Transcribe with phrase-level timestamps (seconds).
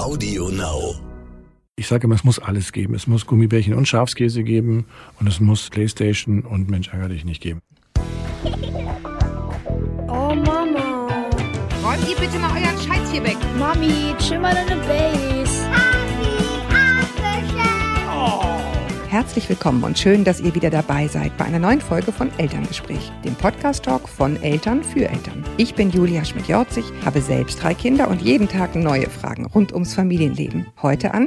[0.00, 0.94] Audio Now.
[1.76, 2.94] Ich sage immer, es muss alles geben.
[2.94, 4.86] Es muss Gummibärchen und Schafskäse geben
[5.20, 7.60] und es muss Playstation und Mensch ärger dich nicht geben.
[10.08, 11.06] Oh Mama.
[11.84, 13.36] Räumt ihr bitte mal euren Scheiß hier weg.
[13.58, 15.68] Mami, chill mal deine Base.
[19.10, 23.10] Herzlich willkommen und schön, dass ihr wieder dabei seid bei einer neuen Folge von Elterngespräch,
[23.24, 25.42] dem Podcast-Talk von Eltern für Eltern.
[25.56, 29.94] Ich bin Julia Schmidt-Jorzig, habe selbst drei Kinder und jeden Tag neue Fragen rund ums
[29.94, 30.68] Familienleben.
[30.80, 31.26] Heute an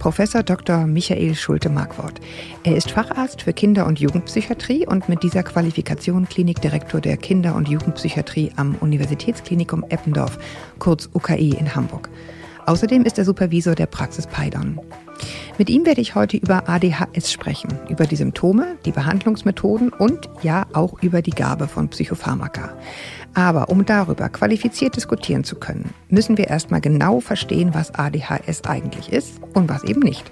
[0.00, 0.88] Professor Dr.
[0.88, 2.20] Michael Schulte-Markwort.
[2.64, 7.68] Er ist Facharzt für Kinder- und Jugendpsychiatrie und mit dieser Qualifikation Klinikdirektor der Kinder- und
[7.68, 10.36] Jugendpsychiatrie am Universitätsklinikum Eppendorf,
[10.80, 12.10] kurz UKE in Hamburg.
[12.66, 14.80] Außerdem ist er Supervisor der Praxis Paidon.
[15.58, 20.66] Mit ihm werde ich heute über ADHS sprechen, über die Symptome, die Behandlungsmethoden und ja
[20.72, 22.74] auch über die Gabe von Psychopharmaka.
[23.34, 29.12] Aber um darüber qualifiziert diskutieren zu können, müssen wir erstmal genau verstehen, was ADHS eigentlich
[29.12, 30.30] ist und was eben nicht.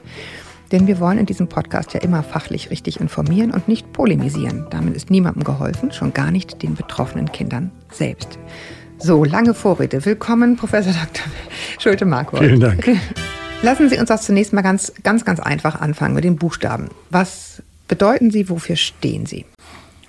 [0.72, 4.66] Denn wir wollen in diesem Podcast ja immer fachlich richtig informieren und nicht polemisieren.
[4.70, 8.38] Damit ist niemandem geholfen, schon gar nicht den betroffenen Kindern selbst.
[8.98, 10.04] So, lange Vorrede.
[10.04, 11.26] Willkommen, Professor Dr.
[11.78, 12.38] Schulte-Marco.
[12.38, 12.88] Vielen Dank.
[13.64, 16.90] Lassen Sie uns das zunächst mal ganz, ganz, ganz einfach anfangen mit den Buchstaben.
[17.08, 18.50] Was bedeuten sie?
[18.50, 19.46] Wofür stehen sie?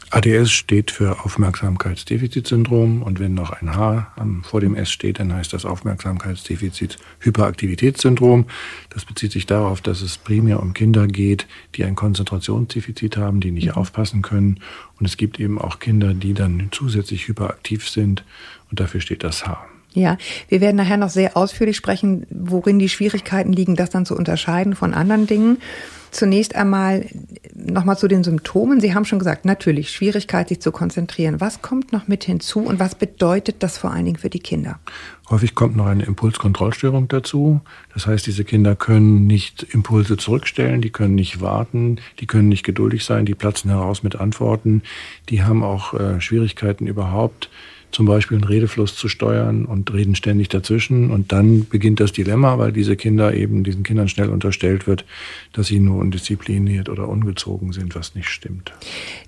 [0.10, 4.12] ADS steht für Aufmerksamkeitsdefizitsyndrom und wenn noch ein H
[4.44, 8.48] vor dem S steht, dann heißt das Aufmerksamkeitsdefizit-Hyperaktivitätssyndrom.
[8.90, 13.52] Das bezieht sich darauf, dass es primär um Kinder geht, die ein Konzentrationsdefizit haben, die
[13.52, 14.60] nicht aufpassen können.
[15.00, 18.26] Und es gibt eben auch Kinder, die dann zusätzlich hyperaktiv sind
[18.70, 19.66] und dafür steht das H.
[19.96, 20.18] Ja,
[20.50, 24.76] wir werden nachher noch sehr ausführlich sprechen, worin die Schwierigkeiten liegen, das dann zu unterscheiden
[24.76, 25.58] von anderen Dingen.
[26.12, 27.06] Zunächst einmal
[27.54, 28.80] nochmal zu den Symptomen.
[28.80, 31.42] Sie haben schon gesagt, natürlich Schwierigkeit, sich zu konzentrieren.
[31.42, 34.80] Was kommt noch mit hinzu und was bedeutet das vor allen Dingen für die Kinder?
[35.30, 37.60] Häufig kommt noch eine Impulskontrollstörung dazu.
[37.94, 42.64] Das heißt, diese Kinder können nicht Impulse zurückstellen, die können nicht warten, die können nicht
[42.64, 44.84] geduldig sein, die platzen heraus mit Antworten.
[45.28, 47.50] Die haben auch äh, Schwierigkeiten überhaupt
[47.96, 51.12] zum Beispiel einen Redefluss zu steuern und reden ständig dazwischen.
[51.12, 55.06] Und dann beginnt das Dilemma, weil diese Kinder eben diesen Kindern schnell unterstellt wird,
[55.54, 58.74] dass sie nur undiszipliniert oder ungezogen sind, was nicht stimmt.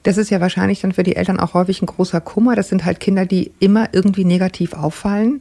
[0.03, 2.57] Das ist ja wahrscheinlich dann für die Eltern auch häufig ein großer Kummer.
[2.57, 5.39] Das sind halt Kinder, die immer irgendwie negativ auffallen.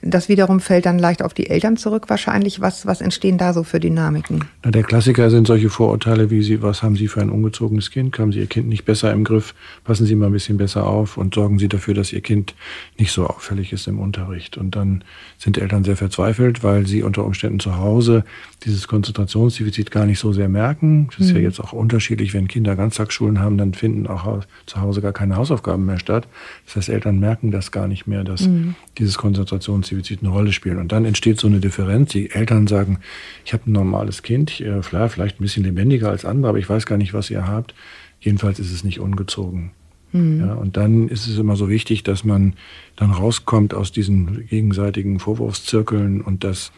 [0.00, 2.60] Das wiederum fällt dann leicht auf die Eltern zurück wahrscheinlich.
[2.60, 4.44] Was, was entstehen da so für Dynamiken?
[4.62, 8.16] Na, der Klassiker sind solche Vorurteile wie Sie, was haben Sie für ein ungezogenes Kind?
[8.18, 9.54] Haben Sie Ihr Kind nicht besser im Griff?
[9.82, 12.54] Passen Sie mal ein bisschen besser auf und sorgen Sie dafür, dass Ihr Kind
[12.96, 14.56] nicht so auffällig ist im Unterricht.
[14.56, 15.02] Und dann
[15.36, 18.24] sind Eltern sehr verzweifelt, weil sie unter Umständen zu Hause
[18.64, 21.08] dieses Konzentrationsdefizit gar nicht so sehr merken.
[21.10, 21.36] Das ist mhm.
[21.36, 25.36] ja jetzt auch unterschiedlich, wenn Kinder Ganztagsschulen haben, dann finden auch zu Hause gar keine
[25.36, 26.26] Hausaufgaben mehr statt.
[26.66, 28.74] Das heißt, Eltern merken das gar nicht mehr, dass mhm.
[28.98, 30.78] dieses Konzentrationsdefizit Defizit eine Rolle spielen.
[30.78, 32.12] Und dann entsteht so eine Differenz.
[32.12, 32.98] Die Eltern sagen,
[33.44, 36.86] ich habe ein normales Kind, äh, vielleicht ein bisschen lebendiger als andere, aber ich weiß
[36.86, 37.74] gar nicht, was ihr habt.
[38.20, 39.72] Jedenfalls ist es nicht ungezogen.
[40.12, 40.40] Mhm.
[40.40, 42.54] Ja, und dann ist es immer so wichtig, dass man
[42.96, 46.72] dann rauskommt aus diesen gegenseitigen Vorwurfszirkeln und dass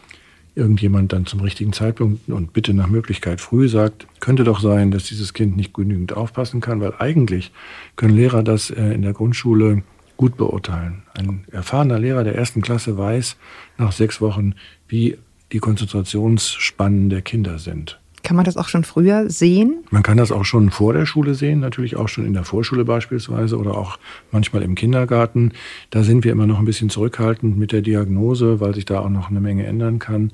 [0.61, 5.05] irgendjemand dann zum richtigen Zeitpunkt und bitte nach Möglichkeit früh sagt, könnte doch sein, dass
[5.05, 7.51] dieses Kind nicht genügend aufpassen kann, weil eigentlich
[7.97, 9.83] können Lehrer das äh, in der Grundschule
[10.17, 11.03] gut beurteilen.
[11.15, 13.37] Ein erfahrener Lehrer der ersten Klasse weiß
[13.79, 14.55] nach sechs Wochen,
[14.87, 15.17] wie
[15.53, 18.00] die Konzentrationsspannen der Kinder sind.
[18.23, 19.85] Kann man das auch schon früher sehen?
[19.91, 22.85] Man kann das auch schon vor der Schule sehen, natürlich auch schon in der Vorschule
[22.85, 23.99] beispielsweise oder auch
[24.31, 25.53] manchmal im Kindergarten.
[25.91, 29.09] Da sind wir immer noch ein bisschen zurückhaltend mit der Diagnose, weil sich da auch
[29.09, 30.33] noch eine Menge ändern kann.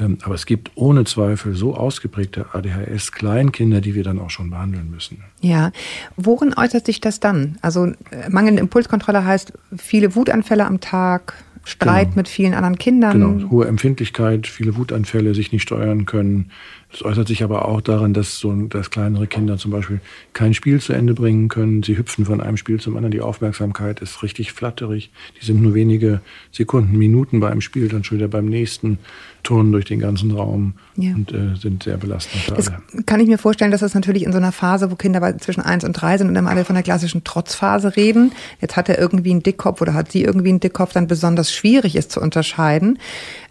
[0.00, 4.90] Ähm, aber es gibt ohne Zweifel so ausgeprägte ADHS-Kleinkinder, die wir dann auch schon behandeln
[4.90, 5.22] müssen.
[5.40, 5.70] Ja,
[6.16, 7.58] worin äußert sich das dann?
[7.60, 12.16] Also äh, mangelnde Impulskontrolle heißt viele Wutanfälle am Tag, Streit genau.
[12.16, 13.12] mit vielen anderen Kindern.
[13.12, 16.50] Genau, hohe Empfindlichkeit, viele Wutanfälle, sich nicht steuern können.
[16.92, 20.00] Das äußert sich aber auch daran, dass so dass kleinere Kinder zum Beispiel
[20.34, 21.82] kein Spiel zu Ende bringen können.
[21.82, 23.12] Sie hüpfen von einem Spiel zum anderen.
[23.12, 25.10] Die Aufmerksamkeit ist richtig flatterig.
[25.40, 26.20] Die sind nur wenige
[26.50, 28.98] Sekunden, Minuten bei einem Spiel, dann schon wieder beim nächsten
[29.42, 31.14] turnen durch den ganzen Raum ja.
[31.14, 32.70] und äh, sind sehr belastend das
[33.06, 35.82] Kann ich mir vorstellen, dass das natürlich in so einer Phase, wo Kinder zwischen eins
[35.82, 38.30] und drei sind und dann alle von der klassischen Trotzphase reden.
[38.60, 41.96] Jetzt hat er irgendwie einen Dickkopf oder hat sie irgendwie einen Dickkopf, dann besonders schwierig
[41.96, 42.98] ist zu unterscheiden.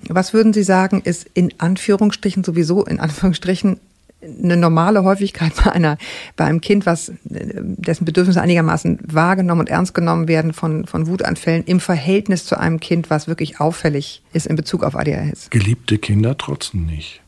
[0.08, 3.31] Was würden Sie sagen, ist in Anführungsstrichen sowieso in Anführungsstrichen
[4.22, 5.98] eine normale Häufigkeit bei einer,
[6.36, 11.64] bei einem Kind, was, dessen Bedürfnisse einigermaßen wahrgenommen und ernst genommen werden von, von Wutanfällen
[11.66, 15.50] im Verhältnis zu einem Kind, was wirklich auffällig ist in Bezug auf ADHS?
[15.50, 17.22] Geliebte Kinder trotzen nicht.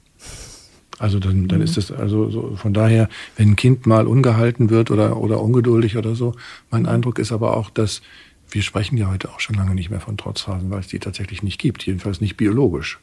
[0.99, 1.65] Also dann, dann mhm.
[1.65, 5.97] ist es also so, von daher, wenn ein Kind mal ungehalten wird oder, oder ungeduldig
[5.97, 6.35] oder so,
[6.69, 8.01] mein Eindruck ist aber auch, dass
[8.49, 11.41] wir sprechen ja heute auch schon lange nicht mehr von Trotzphasen, weil es die tatsächlich
[11.41, 12.99] nicht gibt, jedenfalls nicht biologisch.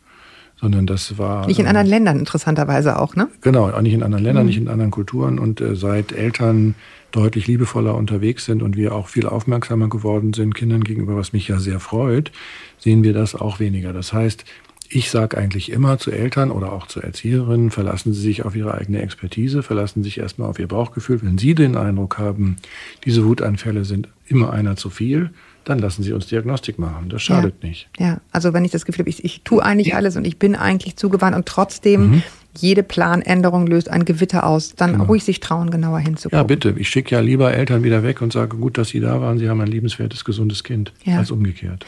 [0.60, 1.46] Sondern das war.
[1.46, 3.28] Nicht in ähm, anderen Ländern interessanterweise auch, ne?
[3.40, 5.38] Genau, auch nicht in anderen Ländern, nicht in anderen Kulturen.
[5.38, 6.74] Und äh, seit Eltern
[7.12, 11.48] deutlich liebevoller unterwegs sind und wir auch viel aufmerksamer geworden sind Kindern gegenüber, was mich
[11.48, 12.30] ja sehr freut,
[12.78, 13.92] sehen wir das auch weniger.
[13.92, 14.44] Das heißt,
[14.92, 18.74] ich sage eigentlich immer zu Eltern oder auch zu Erzieherinnen, verlassen Sie sich auf Ihre
[18.74, 21.22] eigene Expertise, verlassen Sie sich erstmal auf Ihr Bauchgefühl.
[21.22, 22.56] Wenn Sie den Eindruck haben,
[23.04, 25.30] diese Wutanfälle sind immer einer zu viel,
[25.70, 27.08] dann lassen Sie uns Diagnostik machen.
[27.08, 27.68] Das schadet ja.
[27.68, 27.88] nicht.
[27.98, 30.54] Ja, also wenn ich das Gefühl habe, ich, ich tue eigentlich alles und ich bin
[30.54, 32.22] eigentlich zugewandt und trotzdem Mhm.
[32.58, 35.04] jede Planänderung löst ein Gewitter aus, dann Genau.
[35.04, 36.36] ruhig sich trauen, genauer hinzugucken.
[36.38, 36.74] Ja, bitte.
[36.76, 39.38] Ich schicke ja lieber Eltern wieder weg und sage, gut, dass Sie da waren.
[39.38, 41.18] Sie haben ein liebenswertes, gesundes Kind, Ja.
[41.18, 41.86] als umgekehrt.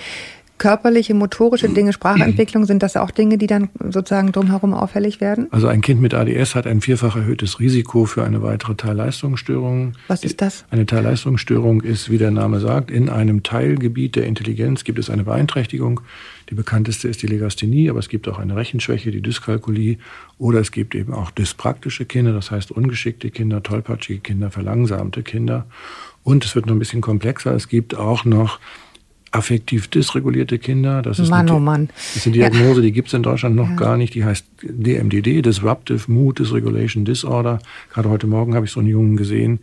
[0.58, 5.48] Körperliche, motorische Dinge, Sprachentwicklung, sind das auch Dinge, die dann sozusagen drumherum auffällig werden?
[5.50, 9.94] Also ein Kind mit ADS hat ein vierfach erhöhtes Risiko für eine weitere Teilleistungsstörung.
[10.06, 10.64] Was ist das?
[10.70, 15.24] Eine Teilleistungsstörung ist, wie der Name sagt, in einem Teilgebiet der Intelligenz gibt es eine
[15.24, 16.00] Beeinträchtigung.
[16.48, 19.96] Die bekannteste ist die Legasthenie, aber es gibt auch eine Rechenschwäche, die Dyskalkulie.
[20.38, 25.66] Oder es gibt eben auch dyspraktische Kinder, das heißt ungeschickte Kinder, tollpatschige Kinder, verlangsamte Kinder.
[26.24, 27.52] Und es wird noch ein bisschen komplexer.
[27.54, 28.60] Es gibt auch noch
[29.32, 31.02] affektiv dysregulierte Kinder.
[31.02, 31.88] Das ist Mann, eine, oh Mann.
[32.14, 34.14] Ist eine Diagnose, die gibt es in Deutschland noch gar nicht.
[34.14, 37.58] Die heißt DMDD, Disruptive Mood Dysregulation Disorder.
[37.92, 39.60] Gerade heute Morgen habe ich so einen Jungen gesehen,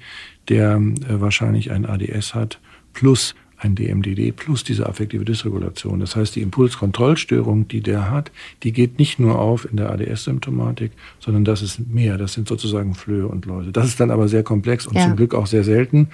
[0.49, 2.59] der äh, wahrscheinlich ein ADS hat,
[2.93, 5.99] plus ein DMDD, plus diese affektive Dysregulation.
[5.99, 8.31] Das heißt, die Impulskontrollstörung, die der hat,
[8.63, 12.17] die geht nicht nur auf in der ADS-Symptomatik, sondern das ist mehr.
[12.17, 13.71] Das sind sozusagen Flöhe und Läuse.
[13.73, 15.03] Das ist dann aber sehr komplex und Ja.
[15.07, 16.07] zum Glück auch sehr selten.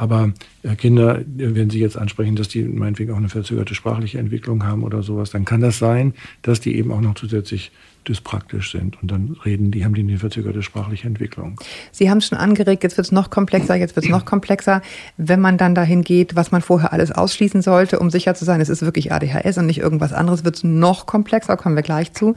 [0.00, 0.32] Aber
[0.62, 4.64] äh, Kinder, äh, wenn Sie jetzt ansprechen, dass die meinetwegen auch eine verzögerte sprachliche Entwicklung
[4.64, 7.70] haben oder sowas, dann kann das sein, dass die eben auch noch zusätzlich
[8.08, 9.00] dyspraktisch sind.
[9.02, 11.60] Und dann reden die, haben die eine verzögerte sprachliche Entwicklung.
[11.92, 14.80] Sie haben es schon angeregt, jetzt wird es noch komplexer, jetzt wird es noch komplexer.
[15.18, 18.62] Wenn man dann dahin geht, was man vorher alles ausschließen sollte, um sicher zu sein,
[18.62, 22.14] es ist wirklich ADHS und nicht irgendwas anderes, wird es noch komplexer, kommen wir gleich
[22.14, 22.36] zu.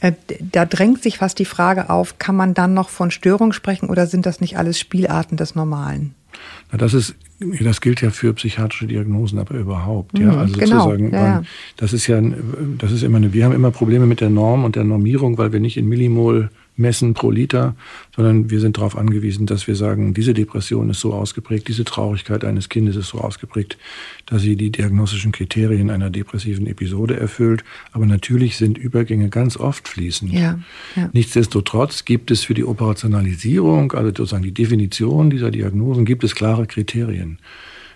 [0.00, 0.14] Äh,
[0.50, 4.08] Da drängt sich fast die Frage auf, kann man dann noch von Störung sprechen oder
[4.08, 6.16] sind das nicht alles Spielarten des Normalen?
[6.72, 7.14] Na, das ist,
[7.60, 10.18] das gilt ja für psychiatrische Diagnosen, aber überhaupt.
[10.18, 11.42] Ja, Mhm, also genau, sozusagen, ja, ja.
[11.76, 12.20] das ist ja,
[12.78, 15.52] das ist immer eine, wir haben immer Probleme mit der Norm und der Normierung, weil
[15.52, 17.74] wir nicht in Millimol messen pro Liter,
[18.14, 22.44] sondern wir sind darauf angewiesen, dass wir sagen, diese Depression ist so ausgeprägt, diese Traurigkeit
[22.44, 23.76] eines Kindes ist so ausgeprägt,
[24.26, 27.64] dass sie die diagnostischen Kriterien einer depressiven Episode erfüllt.
[27.92, 30.32] Aber natürlich sind Übergänge ganz oft fließend.
[30.32, 30.58] Ja,
[30.96, 31.10] ja.
[31.12, 36.66] Nichtsdestotrotz gibt es für die Operationalisierung, also sozusagen die Definition dieser Diagnosen, gibt es klare
[36.66, 37.38] Kriterien.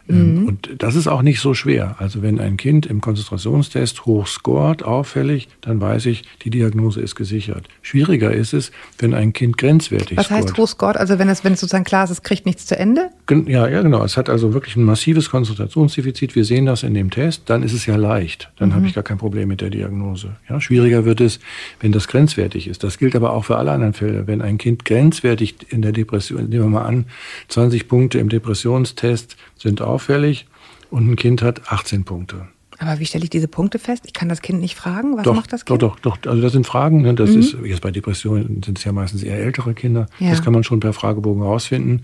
[0.08, 1.96] Ähm, Und das ist auch nicht so schwer.
[1.98, 7.14] Also wenn ein Kind im Konzentrationstest hoch scoret, auffällig, dann weiß ich, die Diagnose ist
[7.14, 7.68] gesichert.
[7.82, 10.44] Schwieriger ist es, wenn ein Kind grenzwertig Was scoret.
[10.44, 10.96] heißt Hochscott?
[10.96, 13.10] Also wenn es, wenn es sozusagen klar ist, es kriegt nichts zu Ende?
[13.46, 14.04] Ja, ja, genau.
[14.04, 16.34] Es hat also wirklich ein massives Konzentrationsdefizit.
[16.34, 17.42] Wir sehen das in dem Test.
[17.46, 18.50] Dann ist es ja leicht.
[18.56, 20.36] Dann habe ich gar kein Problem mit der Diagnose.
[20.48, 21.40] Ja, schwieriger wird es,
[21.80, 22.82] wenn das grenzwertig ist.
[22.84, 24.26] Das gilt aber auch für alle anderen Fälle.
[24.26, 27.06] Wenn ein Kind grenzwertig in der Depression, nehmen wir mal an,
[27.48, 30.46] 20 Punkte im Depressionstest sind auffällig
[30.90, 32.48] und ein Kind hat 18 Punkte.
[32.78, 34.04] Aber wie stelle ich diese Punkte fest?
[34.06, 35.16] Ich kann das Kind nicht fragen.
[35.16, 35.82] Was doch, macht das doch, Kind?
[35.82, 36.18] doch, doch.
[36.26, 37.02] Also das sind Fragen.
[37.02, 37.14] Ne?
[37.14, 40.06] Das ist jetzt bei Depressionen sind es ja meistens eher ältere Kinder.
[40.18, 40.30] Ja.
[40.30, 42.02] Das kann man schon per Fragebogen herausfinden.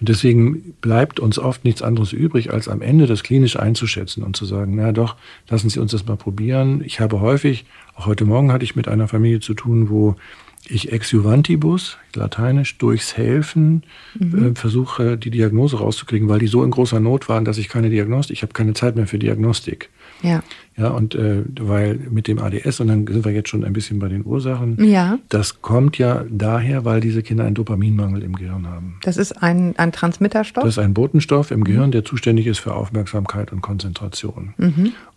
[0.00, 4.34] Und deswegen bleibt uns oft nichts anderes übrig, als am Ende das klinisch einzuschätzen und
[4.34, 5.16] zu sagen, na doch,
[5.48, 6.82] lassen Sie uns das mal probieren.
[6.84, 10.16] Ich habe häufig, auch heute Morgen hatte ich mit einer Familie zu tun, wo
[10.68, 13.82] ich ex juvantibus, lateinisch, durchs Helfen
[14.20, 17.90] äh, versuche, die Diagnose rauszukriegen, weil die so in großer Not waren, dass ich keine
[17.90, 19.90] Diagnostik, ich habe keine Zeit mehr für Diagnostik.
[20.22, 20.42] Ja.
[20.74, 23.98] Ja, und äh, weil mit dem ADS, und dann sind wir jetzt schon ein bisschen
[23.98, 25.18] bei den Ursachen, Ja.
[25.28, 28.96] das kommt ja daher, weil diese Kinder einen Dopaminmangel im Gehirn haben.
[29.02, 30.64] Das ist ein, ein Transmitterstoff.
[30.64, 34.54] Das ist ein Botenstoff im Gehirn, der zuständig ist für Aufmerksamkeit und Konzentration.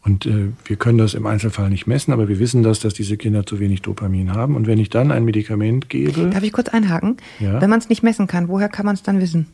[0.03, 3.15] Und äh, wir können das im Einzelfall nicht messen, aber wir wissen das, dass diese
[3.15, 4.55] Kinder zu wenig Dopamin haben.
[4.57, 7.15] Und wenn ich dann ein Medikament gebe, Darf ich kurz einhaken?
[7.39, 7.61] Ja.
[7.61, 9.47] Wenn man es nicht messen kann, woher kann man es dann wissen?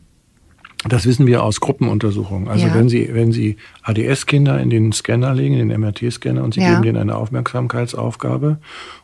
[0.88, 2.48] Das wissen wir aus Gruppenuntersuchungen.
[2.48, 2.74] Also Ja.
[2.74, 6.70] wenn Sie, wenn Sie ADS-Kinder in den Scanner legen, in den MRT-Scanner und Sie Ja.
[6.70, 8.58] geben denen eine Aufmerksamkeitsaufgabe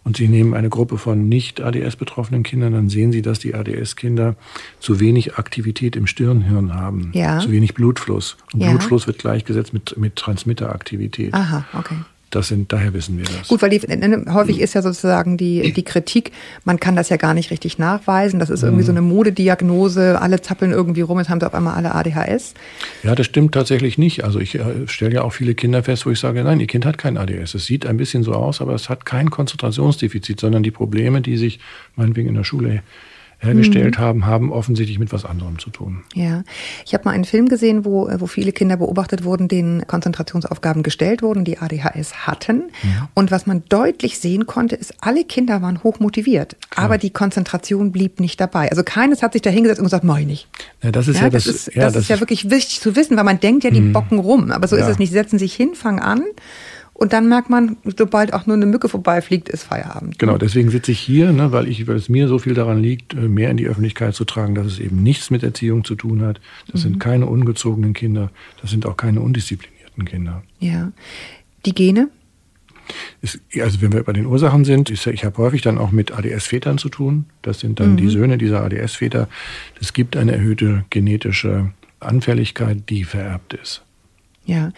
[0.04, 4.35] und Sie nehmen eine Gruppe von nicht ADS-betroffenen Kindern, dann sehen Sie, dass die ADS-Kinder
[4.80, 7.11] zu wenig Aktivität im Stirnhirn haben.
[7.14, 7.38] Ja.
[7.38, 8.37] Zu wenig Blutfluss.
[8.52, 8.61] Und.
[8.61, 11.32] Blutfluss wird gleichgesetzt mit, mit Transmitteraktivität.
[11.35, 11.94] Aha, okay.
[12.30, 13.49] Das sind, daher wissen wir das.
[13.49, 16.32] Gut, weil die, äh, häufig ist ja sozusagen die, die Kritik,
[16.64, 18.38] man kann das ja gar nicht richtig nachweisen.
[18.38, 21.75] Das ist irgendwie so eine Modediagnose, alle zappeln irgendwie rum, jetzt haben sie auf einmal
[21.75, 22.54] alle ADHS.
[23.02, 24.25] Ja, das stimmt tatsächlich nicht.
[24.25, 26.85] Also ich äh, stelle ja auch viele Kinder fest, wo ich sage, nein, ihr Kind
[26.85, 27.54] hat kein ADS.
[27.54, 31.38] Es sieht ein bisschen so aus, aber es hat kein Konzentrationsdefizit, sondern die Probleme, die
[31.38, 31.61] sich
[31.97, 32.82] meinetwegen in der Schule
[33.40, 36.02] hergestellt haben, haben offensichtlich mit was anderem zu tun.
[36.14, 36.42] Ja,
[36.85, 41.23] ich habe mal einen Film gesehen, wo, wo viele Kinder beobachtet wurden, denen Konzentrationsaufgaben gestellt
[41.23, 42.64] wurden, die ADHS hatten.
[43.14, 47.92] Und was man deutlich sehen konnte, ist, alle Kinder waren hoch motiviert, aber die Konzentration
[47.92, 48.71] blieb nicht dabei.
[48.71, 50.49] Also keines hat sich da hingesetzt und gesagt, mach ich nicht.
[50.83, 52.97] Ja, das ist ja, Ja, das, das, ist, ja, das ist ja wirklich wichtig zu
[52.97, 54.50] wissen, weil man denkt ja, die bocken rum.
[54.50, 54.90] Aber so ist Ja.
[54.90, 55.11] es nicht.
[55.11, 56.23] Sie setzen sich hin, fangen an
[56.99, 60.19] und dann merkt man, sobald auch nur eine Mücke vorbeifliegt, ist Feierabend.
[60.19, 63.14] Genau, deswegen sitze ich hier, ne, weil, ich, weil es mir so viel daran liegt,
[63.14, 66.23] äh, mehr in die Öffentlichkeit zu tragen, dass es eben nichts mit Erziehung zu tun
[66.23, 66.40] hat.
[66.73, 70.43] Das sind keine ungezogenen Kinder, das sind auch keine undisziplinierten Kinder.
[70.59, 70.90] Ja.
[71.67, 72.09] Die Gene?
[73.23, 76.11] Es, also wenn wir bei den Ursachen sind, ich, ich habe häufig dann auch mit
[76.11, 77.26] ADS-Vätern zu tun.
[77.43, 79.28] Das sind dann die Söhne dieser ADS-Väter.
[79.81, 83.83] Es gibt eine erhöhte genetische Anfälligkeit, die vererbt ist.
[84.47, 84.73] Ja.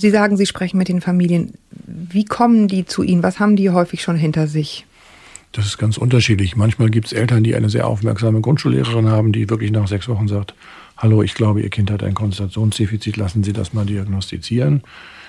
[0.00, 1.54] Sie sagen, Sie sprechen mit den Familien.
[1.86, 3.22] Wie kommen die zu Ihnen?
[3.22, 4.86] Was haben die häufig schon hinter sich?
[5.52, 6.56] Das ist ganz unterschiedlich.
[6.56, 10.28] Manchmal gibt es Eltern, die eine sehr aufmerksame Grundschullehrerin haben, die wirklich nach sechs Wochen
[10.28, 10.54] sagt,
[10.96, 14.82] hallo, ich glaube, Ihr Kind hat ein Konzentrationsdefizit, lassen Sie das mal diagnostizieren.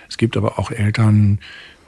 [0.10, 1.40] Es gibt aber auch Eltern,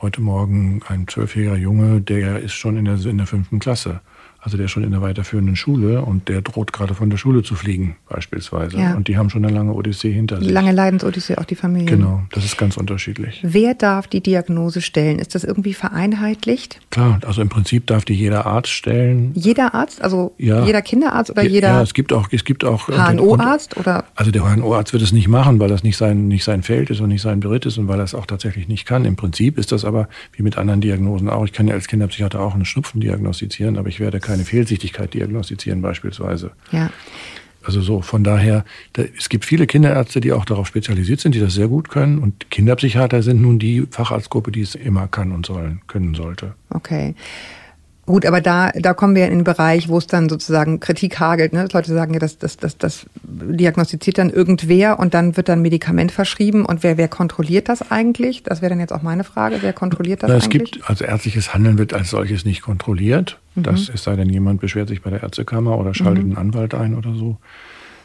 [0.02, 4.02] heute Morgen ein zwölfjähriger Junge, der ist schon in der, in der fünften Klasse.
[4.44, 7.44] Also der ist schon in der weiterführenden Schule und der droht gerade von der Schule
[7.44, 8.76] zu fliegen, beispielsweise.
[8.78, 8.96] Ja.
[8.96, 10.50] Und die haben schon eine lange Odyssee hinter sich.
[10.50, 11.86] Lange Leidensodyssee, auch die Familien.
[12.00, 13.40] Genau, das ist ganz unterschiedlich.
[13.44, 15.20] Wer darf die Diagnose stellen?
[15.20, 16.80] Ist das irgendwie vereinheitlicht?
[16.90, 19.32] Klar, also im Prinzip darf die jeder Arzt stellen.
[19.36, 20.66] Jeder Arzt, also Ja.
[20.66, 24.44] jeder Kinderarzt oder jeder ja, es gibt auch, es gibt auch HNO-Arzt oder Also der
[24.44, 27.22] HNO-Arzt wird es nicht machen, weil das nicht sein, nicht sein Feld ist und nicht
[27.22, 29.06] sein Beritt ist und weil er es auch tatsächlich nicht kann.
[29.06, 31.46] Im Prinzip ist das aber wie mit anderen Diagnosen auch.
[31.46, 35.82] Ich kann ja als Kinderpsychiater auch einen Schnupfen diagnostizieren, aber ich werde keine Fehlsichtigkeit diagnostizieren
[35.82, 36.52] beispielsweise.
[36.72, 36.90] ja.
[37.64, 41.40] Also so, von daher, da, es gibt viele Kinderärzte, die auch darauf spezialisiert sind, die
[41.40, 42.18] das sehr gut können.
[42.18, 46.56] Und Kinderpsychiater sind nun die Facharztgruppe, die es immer kann und sollen, können sollte.
[46.72, 47.14] Okay.
[48.08, 51.54] Gut, aber da, da kommen wir in den Bereich, wo es dann sozusagen Kritik hagelt.
[51.54, 51.68] Ne?
[51.72, 56.12] Leute sagen ja, das, das, das, das diagnostiziert dann irgendwer und dann wird dann Medikament
[56.12, 56.66] verschrieben.
[56.66, 58.44] Und wer, wer kontrolliert das eigentlich?
[58.44, 59.58] Das wäre dann jetzt auch meine Frage.
[59.62, 60.72] Wer kontrolliert das Na, es eigentlich?
[60.72, 63.40] gibt, also ärztliches Handeln wird als solches nicht kontrolliert.
[63.56, 66.96] Das es sei denn, jemand beschwert sich bei der Ärztekammer oder schaltet einen Anwalt ein
[66.96, 67.38] oder so.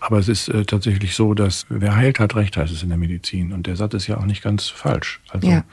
[0.01, 2.99] Aber es ist äh, tatsächlich so, dass wer heilt, hat Recht, heißt es in der
[2.99, 3.53] Medizin.
[3.53, 5.21] Und der Satz ist ja auch nicht ganz falsch.
[5.31, 5.65] Also, Ja.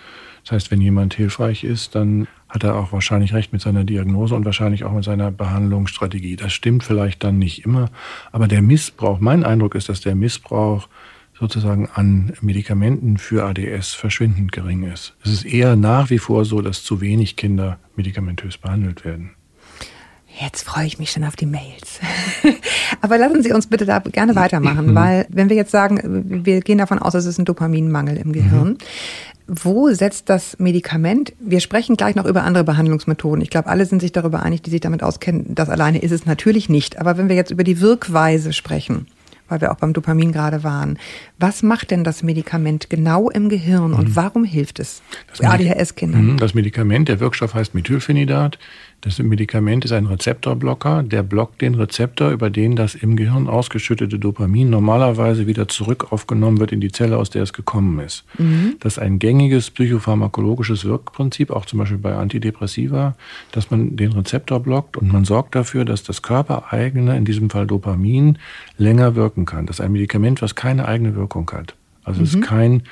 [0.44, 4.36] das heißt, wenn jemand hilfreich ist, dann hat er auch wahrscheinlich recht mit seiner Diagnose
[4.36, 6.36] und wahrscheinlich auch mit seiner Behandlungsstrategie.
[6.36, 7.90] Das stimmt vielleicht dann nicht immer.
[8.32, 10.88] Aber der Missbrauch, mein Eindruck ist, dass der Missbrauch
[11.34, 15.16] sozusagen an Medikamenten für ADS verschwindend gering ist.
[15.24, 19.32] Es ist eher nach wie vor so, dass zu wenig Kinder medikamentös behandelt werden.
[20.40, 22.00] Jetzt freue ich mich schon auf die Mails.
[23.02, 26.80] Aber lassen Sie uns bitte da gerne weitermachen, weil wenn wir jetzt sagen, wir gehen
[26.80, 28.78] davon aus, es ist ein Dopaminmangel im Gehirn.
[29.48, 31.34] Wo setzt das Medikament?
[31.40, 33.42] Wir sprechen gleich noch über andere Behandlungsmethoden.
[33.42, 35.54] Ich glaube, alle sind sich darüber einig, die sich damit auskennen.
[35.54, 36.98] Das alleine ist es natürlich nicht.
[37.00, 39.08] Aber wenn wir jetzt über die Wirkweise sprechen,
[39.50, 40.98] weil wir auch beim Dopamin gerade waren,
[41.38, 45.02] was macht denn das Medikament genau im Gehirn und warum hilft es
[45.42, 46.26] ADHS-Kindern?
[46.26, 48.58] Mhm, Das Medikament, der Wirkstoff heißt Methylphenidat.
[49.04, 51.04] Das Medikament ist ein Rezeptorblocker.
[51.04, 56.62] Der blockt den Rezeptor, über den das im Gehirn ausgeschüttete Dopamin normalerweise wieder zurück aufgenommen
[56.62, 58.24] wird in die Zelle, aus der es gekommen ist.
[58.80, 63.16] Das ist ein gängiges psychopharmakologisches Wirkprinzip, auch zum Beispiel bei Antidepressiva,
[63.52, 67.68] dass man den Rezeptor blockt und man sorgt dafür, dass das körpereigene, in diesem Fall
[67.68, 68.38] Dopamin,
[68.78, 69.66] länger wirken kann.
[69.66, 71.76] Das ist ein Medikament, was keine eigene Wirkung hat.
[72.06, 72.84] Also es ist kein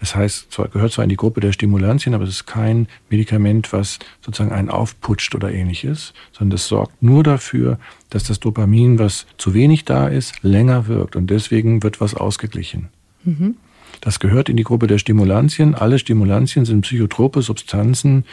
[0.00, 3.72] das heißt, zwar gehört zwar in die Gruppe der Stimulantien, aber es ist kein Medikament,
[3.72, 7.78] was sozusagen einen aufputscht oder ähnliches, sondern es sorgt nur dafür,
[8.10, 12.88] dass das Dopamin, was zu wenig da ist, länger wirkt und deswegen wird was ausgeglichen.
[14.00, 15.74] Das gehört in die Gruppe der Stimulantien.
[15.74, 18.24] Alle Stimulantien sind psychotrope Substanzen,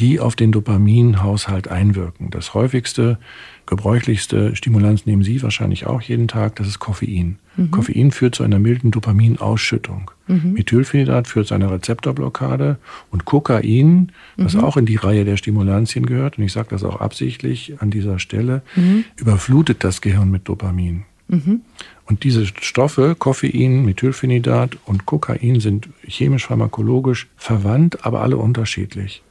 [0.00, 2.30] die auf den Dopaminhaushalt einwirken.
[2.30, 3.18] Das häufigste,
[3.66, 7.38] gebräuchlichste Stimulanz nehmen Sie wahrscheinlich auch jeden Tag, das ist Koffein.
[7.70, 10.10] Koffein führt zu einer milden Dopaminausschüttung.
[10.28, 12.76] Methylphenidat führt zu einer Rezeptorblockade
[13.10, 17.00] und Kokain, was auch in die Reihe der Stimulantien gehört, und ich sage das auch
[17.00, 18.62] absichtlich an dieser Stelle,
[19.16, 21.04] überflutet das Gehirn mit Dopamin.
[22.06, 29.22] Und diese Stoffe, Koffein, Methylphenidat und Kokain, sind chemisch-pharmakologisch verwandt, aber alle unterschiedlich.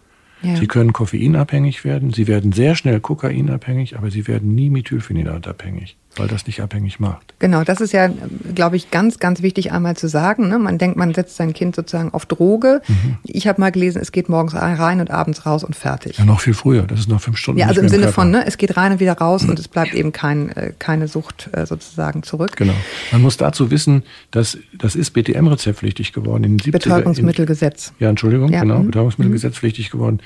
[0.44, 0.56] Ja.
[0.56, 6.27] Sie können koffeinabhängig werden, sie werden sehr schnell kokainabhängig, aber sie werden nie Methylphenidatabhängig, weil
[6.27, 7.33] das nicht abhängig macht.
[7.39, 8.09] Genau, das ist ja,
[8.53, 10.47] glaube ich, ganz, ganz wichtig einmal zu sagen.
[10.47, 10.59] Ne?
[10.59, 12.81] Man denkt, man setzt sein Kind sozusagen auf Droge.
[12.88, 13.17] Mhm.
[13.24, 16.17] Ich habe mal gelesen, es geht morgens rein und abends raus und fertig.
[16.17, 17.59] Ja, noch viel früher, das ist noch fünf Stunden.
[17.59, 19.93] Ja, also im Sinne von, ne, es geht rein und wieder raus und es bleibt
[19.93, 22.55] eben kein, äh, keine Sucht äh, sozusagen zurück.
[22.55, 22.74] Genau.
[23.12, 26.71] Man muss dazu wissen, dass das ist BTM-rezeptpflichtig geworden in den 70er.
[26.71, 27.93] Betäubungsmittelgesetz.
[28.00, 28.88] Ja, Entschuldigung, Ja, genau, mhm.
[28.88, 30.19] Betäubungsmittelgesetzpflichtig geworden.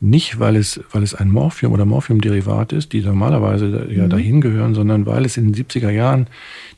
[0.00, 4.74] Nicht, weil es, weil es ein Morphium oder Morphiumderivat ist, die normalerweise ja dahin gehören,
[4.74, 6.28] sondern weil es in den 70er Jahren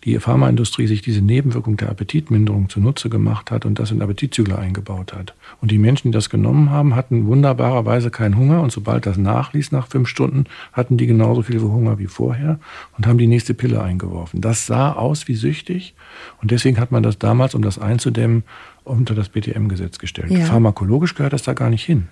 [0.04, 5.12] die Pharmaindustrie sich diese Nebenwirkung der Appetitminderung zunutze gemacht hat und das in Appetitzügler eingebaut
[5.12, 5.34] hat.
[5.60, 9.70] Und die Menschen, die das genommen haben, hatten wunderbarerweise keinen Hunger und sobald das nachließ
[9.70, 12.58] nach fünf Stunden, hatten die genauso viel Hunger wie vorher
[12.96, 14.40] und haben die nächste Pille eingeworfen.
[14.40, 15.94] Das sah aus wie süchtig
[16.40, 18.44] und deswegen hat man das damals, um das einzudämmen,
[18.82, 20.30] unter das BTM-Gesetz gestellt.
[20.30, 20.46] Ja.
[20.46, 22.08] Pharmakologisch gehört das da gar nicht hin.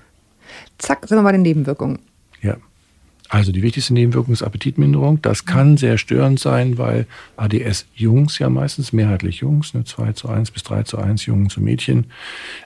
[0.79, 1.99] Zack, sind wir bei den Nebenwirkungen.
[2.43, 2.57] Ja.
[3.31, 5.21] Also die wichtigste Nebenwirkung ist Appetitminderung.
[5.21, 10.51] Das kann sehr störend sein, weil ADS-Jungs ja meistens, mehrheitlich Jungs, ne, 2 zu 1
[10.51, 12.07] bis 3 zu 1 Jungen zu Mädchen,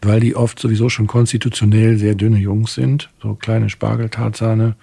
[0.02, 4.76] weil die oft sowieso schon konstitutionell sehr dünne Jungs sind, so kleine Spargeltarzahne.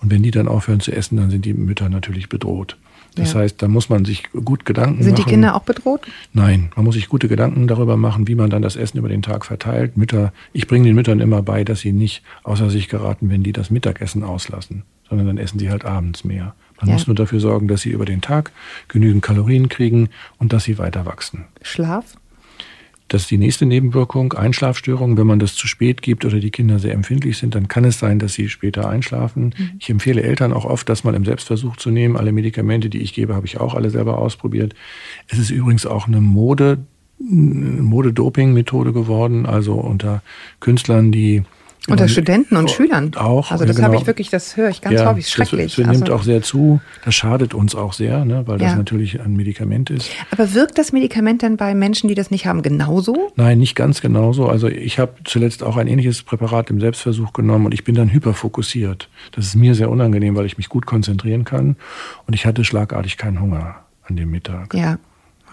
[0.00, 2.78] Und wenn die dann aufhören zu essen, dann sind die Mütter natürlich bedroht.
[3.16, 3.40] Das Ja.
[3.40, 5.24] heißt, da muss man sich gut Gedanken Sind machen.
[5.24, 6.02] die Kinder auch bedroht?
[6.32, 9.22] Nein, man muss sich gute Gedanken darüber machen, wie man dann das Essen über den
[9.22, 9.96] Tag verteilt.
[9.96, 13.52] Mütter, ich bringe den Müttern immer bei, dass sie nicht außer sich geraten, wenn die
[13.52, 16.54] das Mittagessen auslassen, sondern dann essen sie halt abends mehr.
[16.78, 16.92] Man Ja.
[16.94, 18.52] muss nur dafür sorgen, dass sie über den Tag
[18.88, 21.44] genügend Kalorien kriegen und dass sie weiter wachsen.
[21.62, 22.16] Schlaf?
[23.08, 25.16] Das ist die nächste Nebenwirkung, Einschlafstörungen.
[25.16, 28.00] Wenn man das zu spät gibt oder die Kinder sehr empfindlich sind, dann kann es
[28.00, 29.54] sein, dass sie später einschlafen.
[29.78, 32.16] Ich empfehle Eltern auch oft, das mal im Selbstversuch zu nehmen.
[32.16, 34.74] Alle Medikamente, die ich gebe, habe ich auch alle selber ausprobiert.
[35.28, 36.78] Es ist übrigens auch eine Mode,
[37.18, 40.22] Mode-Doping-Methode geworden, also unter
[40.60, 41.44] Künstlern, die
[41.88, 43.12] Unter Studenten und Schülern?
[43.16, 43.50] Auch.
[43.52, 44.00] Also ja, das habe genau.
[44.00, 45.24] ich wirklich, das höre ich ganz häufig.
[45.24, 45.76] das- Schrecklich.
[45.76, 46.80] Das, nimmt also, auch sehr zu.
[47.04, 48.76] Das schadet uns auch sehr, ne, weil das Ja.
[48.76, 50.10] natürlich ein Medikament ist.
[50.30, 53.32] aber wirkt das Medikament denn bei Menschen, die das nicht haben, genauso?
[53.36, 54.48] Nein, nicht ganz genauso.
[54.48, 58.12] Also ich habe zuletzt auch ein ähnliches Präparat im Selbstversuch genommen und ich bin dann
[58.12, 59.08] hyperfokussiert.
[59.32, 61.76] Das ist mir sehr unangenehm, weil ich mich gut konzentrieren kann
[62.26, 63.76] und ich hatte schlagartig keinen Hunger
[64.08, 64.74] an dem Mittag.
[64.74, 64.98] Ja.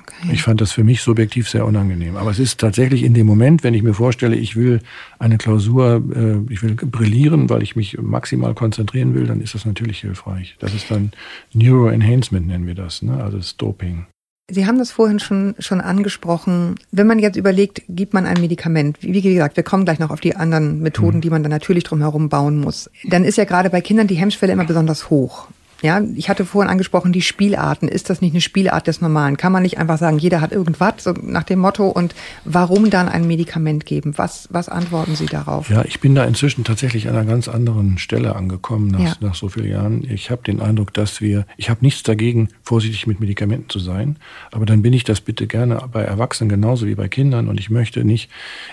[0.04, 0.34] Okay.
[0.34, 2.16] Ich fand das für mich subjektiv sehr unangenehm.
[2.16, 4.82] Aber es ist tatsächlich in dem Moment, wenn ich mir vorstelle, ich will
[5.20, 9.66] eine Klausur, äh, ich will brillieren, weil ich mich maximal konzentrieren will, dann ist das
[9.66, 10.56] natürlich hilfreich.
[10.60, 11.12] Das ist dann
[11.54, 13.24] Neuroenhancement nennen wir das, ne?
[13.24, 14.06] also das Doping.
[14.52, 16.76] Sie haben das vorhin schon, schon angesprochen.
[16.92, 20.12] Wenn man jetzt überlegt, gibt man ein Medikament, wie, wie gesagt, wir kommen gleich noch
[20.12, 23.70] auf die anderen Methoden, die man dann natürlich drumherum bauen muss, dann ist ja gerade
[23.70, 25.48] bei Kindern die Hemmschwelle immer besonders hoch.
[25.84, 27.90] Ja, ich hatte vorhin angesprochen, die Spielarten.
[27.90, 29.36] Ist das nicht eine Spielart des Normalen?
[29.36, 32.16] Kann man nicht einfach sagen, jeder hat irgendwas, so nach dem Motto, und
[32.46, 34.14] warum dann ein Medikament geben?
[34.18, 35.70] Was, was antworten Sie darauf?
[35.70, 39.14] Ja, ich bin da inzwischen tatsächlich an einer ganz anderen Stelle angekommen nach, Ja.
[39.20, 40.10] nach so vielen Jahren.
[40.10, 44.16] Ich habe den Eindruck, dass wir, ich habe nichts dagegen, vorsichtig mit Medikamenten zu sein,
[44.54, 47.70] aber dann bin ich das bitte gerne bei Erwachsenen genauso wie bei Kindern und ich
[47.70, 48.30] möchte nicht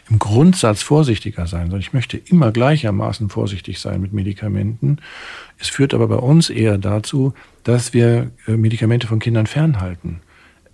[0.08, 4.98] im Grundsatz vorsichtiger sein, sondern ich möchte immer gleichermaßen vorsichtig sein mit Medikamenten.
[5.60, 10.20] Es führt aber bei uns eher dazu, dass wir äh, Medikamente von Kindern fernhalten.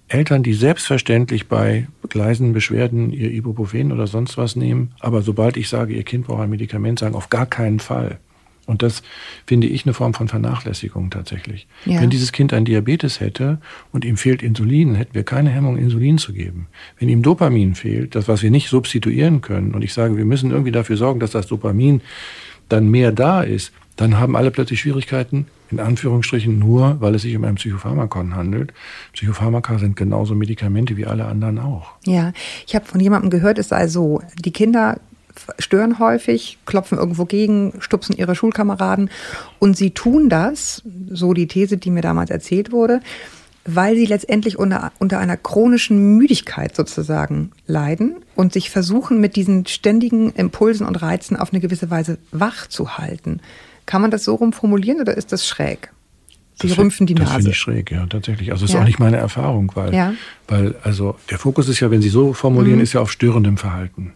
[0.08, 5.68] Eltern, die selbstverständlich bei leisen Beschwerden ihr Ibuprofen oder sonst was nehmen, aber sobald ich
[5.68, 8.18] sage, ihr Kind braucht ein Medikament, sagen auf gar keinen Fall.
[8.66, 9.02] Und das
[9.46, 11.66] finde ich eine Form von Vernachlässigung tatsächlich.
[11.84, 12.00] Ja.
[12.00, 13.58] Wenn dieses Kind ein Diabetes hätte
[13.92, 16.66] und ihm fehlt Insulin, hätten wir keine Hemmung, Insulin zu geben.
[16.98, 20.50] Wenn ihm Dopamin fehlt, das, was wir nicht substituieren können, und ich sage, wir müssen
[20.50, 22.00] irgendwie dafür sorgen, dass das Dopamin
[22.68, 27.34] dann mehr da ist, dann haben alle plötzlich Schwierigkeiten, in Anführungsstrichen nur, weil es sich
[27.36, 28.72] um ein Psychopharmakon handelt.
[29.14, 31.92] Psychopharmaka sind genauso Medikamente wie alle anderen auch.
[32.04, 32.32] Ja,
[32.66, 35.00] ich habe von jemandem gehört, es sei so, die Kinder
[35.58, 39.10] stören häufig, klopfen irgendwo gegen, stupsen ihre Schulkameraden
[39.58, 43.00] und sie tun das, so die These, die mir damals erzählt wurde,
[43.66, 49.66] weil sie letztendlich unter, unter einer chronischen Müdigkeit sozusagen leiden und sich versuchen, mit diesen
[49.66, 53.40] ständigen Impulsen und Reizen auf eine gewisse Weise wach zu halten.
[53.86, 55.90] Kann man das so rumformulieren oder ist das schräg?
[56.60, 57.36] Sie Das rümpfen die Das Nase.
[57.38, 58.50] finde ich schräg, ja, tatsächlich.
[58.50, 58.78] Also das Ja.
[58.78, 60.14] ist auch nicht meine Erfahrung, weil, Ja.
[60.48, 62.82] weil also der Fokus ist ja, wenn Sie so formulieren, Mhm.
[62.82, 64.14] ist ja auf störendem Verhalten.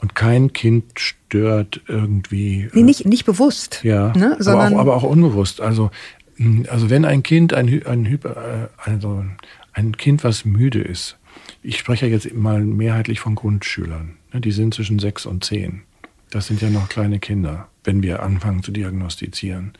[0.00, 2.68] Und kein Kind stört irgendwie.
[2.72, 5.60] Nee, nicht, nicht bewusst, Ja, ne, aber, sondern auch, aber auch unbewusst.
[5.60, 5.90] Also,
[6.36, 9.24] mh, also wenn ein Kind ein, ein, Hyper, äh, also
[9.72, 11.16] ein Kind, was müde ist,
[11.64, 15.82] ich spreche ja jetzt mal mehrheitlich von Grundschülern, ne, die sind zwischen sechs und zehn.
[16.30, 19.72] Das sind ja noch kleine Kinder, wenn wir anfangen zu diagnostizieren.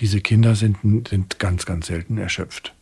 [0.00, 0.76] Diese Kinder sind,
[1.08, 2.74] sind ganz, ganz selten erschöpft.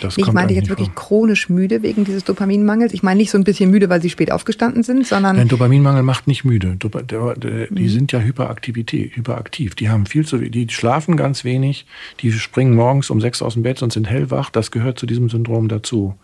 [0.00, 0.96] Das Ich eigentlich jetzt wirklich vor.
[0.96, 2.92] chronisch müde wegen dieses Dopaminmangels.
[2.92, 6.02] Ich meine nicht so ein bisschen müde, weil sie spät aufgestanden sind, sondern Nein, Dopaminmangel
[6.02, 6.76] macht nicht müde.
[6.76, 7.36] Der,
[7.70, 7.74] Mhm.
[7.74, 9.74] Die sind ja Hyperaktivität, hyperaktiv.
[9.74, 11.86] Die haben viel zu, die schlafen ganz wenig.
[12.20, 14.50] Die springen morgens um sechs aus dem Bett und sind hellwach.
[14.50, 16.16] Das gehört zu diesem Syndrom dazu.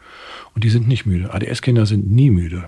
[0.55, 1.33] Und die sind nicht müde.
[1.33, 2.65] ADS-Kinder sind nie müde.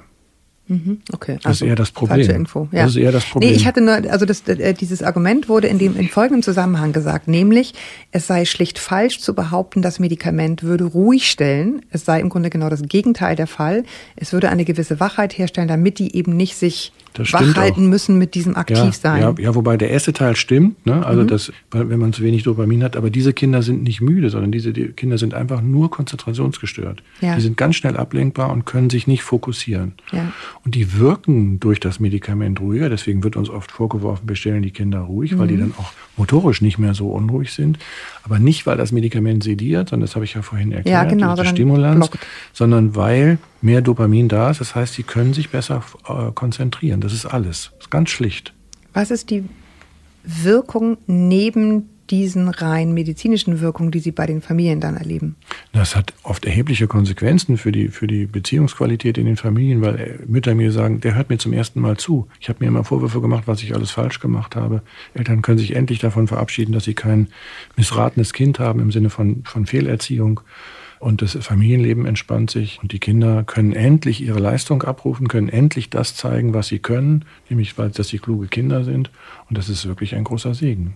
[1.13, 1.39] Okay.
[1.43, 2.17] Das ist eher das Problem.
[2.17, 2.69] Falsche Info.
[2.73, 2.85] Ja.
[2.85, 3.51] Das ist eher das Problem.
[3.51, 6.93] Nee, ich hatte nur, also das, äh, dieses Argument wurde in dem in folgendem Zusammenhang
[6.93, 7.75] gesagt, nämlich
[8.13, 11.83] es sei schlicht falsch zu behaupten, das Medikament würde ruhig stellen.
[11.91, 13.85] Es sei im Grunde genau das Gegenteil der Fall.
[14.17, 18.35] Es würde eine gewisse Wachheit herstellen, damit die eben nicht sich Das wachhalten müssen mit
[18.35, 19.23] diesem Ja, Aktivsein.
[19.23, 21.07] ja, ja, wobei der erste Teil stimmt, ne?
[21.07, 24.31] also das, weil- wenn man zu wenig Dopamin hat, aber diese Kinder sind nicht müde,
[24.31, 27.03] sondern diese die Kinder sind einfach nur konzentrationsgestört.
[27.21, 27.37] Ja.
[27.37, 29.93] Die sind ganz schnell ablenkbar und können sich nicht fokussieren.
[30.13, 30.33] Ja.
[30.65, 34.71] Und die wirken durch das Medikament ruhiger, deswegen wird uns oft vorgeworfen, wir stellen die
[34.73, 37.79] Kinder ruhig, weil die dann auch motorisch nicht mehr so unruhig sind.
[38.25, 41.33] Aber nicht, weil das Medikament sediert, sondern das habe ich ja vorhin erklärt, genau, das
[41.33, 42.27] ist sondern Stimulanz, blockt.
[42.55, 44.61] sondern weil mehr Dopamin da ist.
[44.61, 47.03] Das heißt, sie können sich besser äh, konzentrieren.
[47.03, 47.71] Das ist alles.
[47.75, 48.55] Das ist ganz schlicht.
[48.95, 49.45] Was ist die
[50.25, 55.37] Wirkung neben diesen rein medizinischen Wirkungen, die Sie bei den Familien dann erleben?
[55.73, 60.19] Das hat oft erhebliche Konsequenzen für die, für die Beziehungsqualität in den Familien, weil äh,
[60.27, 62.29] Mütter mir sagen, der hört mir zum ersten Mal zu.
[62.41, 64.83] Ich habe mir immer Vorwürfe gemacht, was ich alles falsch gemacht habe.
[65.15, 67.29] Eltern können sich endlich davon verabschieden, dass sie kein
[67.77, 70.41] missratenes Kind haben im Sinne von, von Fehlerziehung.
[71.05, 75.91] Und das Familienleben entspannt sich und die Kinder können endlich ihre Leistung abrufen, können endlich
[75.91, 79.11] das zeigen, was sie können, nämlich dass sie kluge Kinder sind.
[79.51, 80.95] Und das ist wirklich ein großer Segen.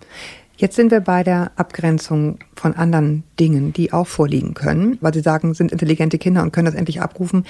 [0.58, 5.20] Jetzt sind wir bei der Abgrenzung von anderen Dingen, die auch vorliegen können, weil Sie
[5.20, 7.44] sagen, sind intelligente Kinder und können das endlich abrufen.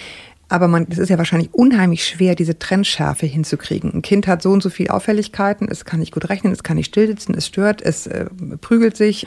[0.50, 3.94] Aber man, das ist ja wahrscheinlich unheimlich schwer, diese Trennschärfe hinzukriegen.
[3.94, 6.76] Ein Kind hat so und so viele Auffälligkeiten, es kann nicht gut rechnen, es kann
[6.76, 8.26] nicht stillsitzen, es stört, es äh,
[8.60, 9.26] prügelt sich,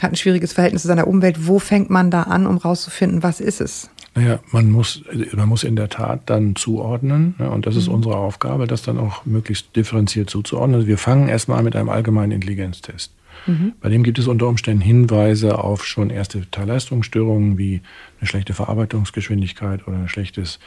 [0.00, 1.46] hat ein schwieriges Verhältnis zu seiner Umwelt.
[1.46, 3.90] Wo fängt man da an, um rauszufinden, was ist es?
[4.14, 7.34] Naja, man muss, man muss in der Tat dann zuordnen.
[7.38, 10.76] Ne, und das ist unsere Aufgabe, das dann auch möglichst differenziert zuzuordnen.
[10.76, 13.12] Also wir fangen erstmal mit einem allgemeinen Intelligenztest.
[13.80, 17.80] Bei dem gibt es unter Umständen Hinweise auf schon erste Teilleistungsstörungen wie
[18.20, 20.58] eine schlechte Verarbeitungsgeschwindigkeit oder ein schlechtes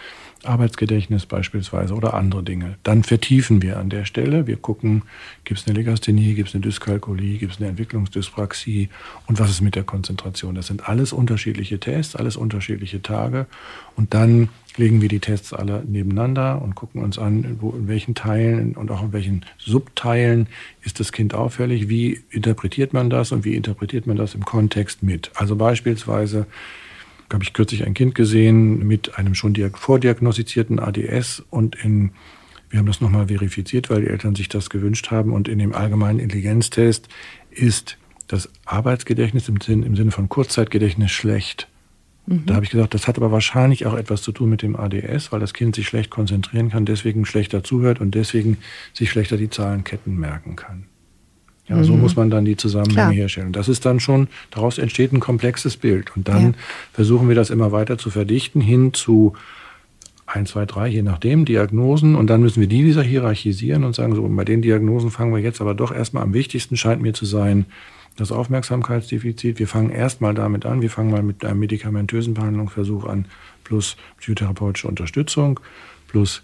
[0.46, 2.76] Arbeitsgedächtnis beispielsweise oder andere Dinge.
[2.84, 4.48] Dann vertiefen wir an der Stelle.
[4.48, 5.04] Wir gucken,
[5.44, 8.90] gibt es eine Legasthenie, gibt es eine Dyskalkulie, gibt es eine Entwicklungsdyspraxie
[9.28, 10.56] und was ist mit der Konzentration.
[10.56, 13.48] Das sind alles unterschiedliche Tests, alles unterschiedliche Tage.
[13.96, 18.16] Und dann legen wir die Tests alle nebeneinander und gucken uns an, wo, in welchen
[18.16, 20.48] Teilen und auch in welchen Subteilen
[20.82, 25.04] ist das Kind auffällig, wie interpretiert man das und wie interpretiert man das im Kontext
[25.04, 25.32] mit.
[25.36, 26.48] Also beispielsweise
[27.34, 32.12] habe ich kürzlich ein Kind gesehen mit einem schon diag- vordiagnostizierten ADS und in,
[32.70, 35.74] wir haben das nochmal verifiziert, weil die Eltern sich das gewünscht haben und in dem
[35.74, 37.10] allgemeinen Intelligenztest
[37.52, 41.68] ist das Arbeitsgedächtnis im, Sinn, im Sinne von Kurzzeitgedächtnis schlecht.
[42.26, 45.34] Da habe ich gesagt, das hat aber wahrscheinlich auch etwas zu tun mit dem ADS,
[45.34, 48.60] weil das Kind sich schlecht konzentrieren kann, deswegen schlechter zuhört und deswegen
[48.94, 50.86] sich schlechter die Zahlenketten merken kann.
[51.68, 53.12] Ja, so muss man dann die Zusammenhänge Klar.
[53.14, 53.54] herstellen.
[53.54, 56.16] Das ist dann schon, daraus entsteht ein komplexes Bild.
[56.16, 56.52] Und dann Ja.
[56.92, 59.34] versuchen wir das immer weiter zu verdichten hin zu
[60.26, 62.16] 1, 2, 3, je nachdem, Diagnosen.
[62.16, 65.42] Und dann müssen wir die wieder hierarchisieren und sagen, so, bei den Diagnosen fangen wir
[65.42, 67.66] jetzt aber doch erstmal am wichtigsten, scheint mir zu sein,
[68.18, 69.58] das Aufmerksamkeitsdefizit.
[69.58, 70.82] Wir fangen erstmal damit an.
[70.82, 73.26] Wir fangen mal mit einem medikamentösen Behandlungsversuch an,
[73.64, 75.60] plus psychotherapeutische Unterstützung,
[76.10, 76.44] plus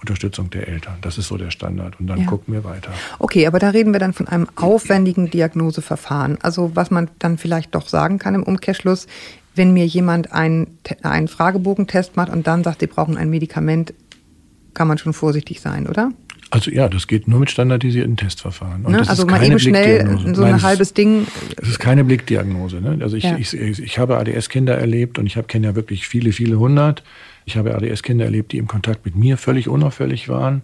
[0.00, 0.94] Unterstützung der Eltern.
[1.00, 1.98] Das ist so der Standard.
[1.98, 2.26] Und dann Ja.
[2.26, 2.90] gucken wir weiter.
[3.18, 6.38] Okay, aber da reden wir dann von einem aufwendigen Diagnoseverfahren.
[6.42, 9.06] Also was man dann vielleicht doch sagen kann im Umkehrschluss,
[9.54, 13.94] wenn mir jemand einen, einen Fragebogentest macht und dann sagt, sie brauchen ein Medikament,
[14.74, 16.10] kann man schon vorsichtig sein, oder?
[16.50, 18.82] Also ja, das geht nur mit standardisierten Testverfahren.
[18.82, 19.02] Ne?
[19.08, 21.26] Also mal keine eben schnell so Nein, ein ist- halbes Ding.
[21.60, 22.80] Es ist keine Blickdiagnose.
[22.80, 22.98] Ne?
[23.00, 23.36] Also ich, Ja.
[23.36, 27.02] ich, ich, ich habe ADS-Kinder erlebt und ich habe kenne ja wirklich viele, viele hundert.
[27.46, 30.62] Ich habe ADS-Kinder erlebt, die im Kontakt mit mir völlig unauffällig waren